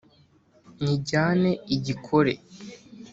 [0.81, 2.33] nyijyane i gikore